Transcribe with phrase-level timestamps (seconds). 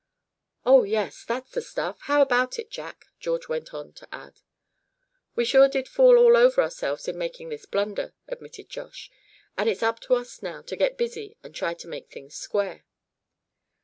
[0.65, 0.81] "Oh!
[0.81, 4.39] yes, that's the stuff; how about it, Jack?" George went on to add.
[5.35, 9.11] "We sure did fall all over ourselves in making this blunder," admitted Josh,
[9.55, 12.83] "and it's up to us now to get busy and try to make things square."